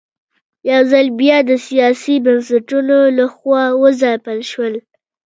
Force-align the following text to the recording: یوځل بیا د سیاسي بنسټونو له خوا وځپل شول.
یوځل 0.71 1.07
بیا 1.19 1.37
د 1.49 1.51
سیاسي 1.67 2.15
بنسټونو 2.25 2.97
له 3.17 3.25
خوا 3.35 3.63
وځپل 3.81 4.39
شول. 4.51 4.73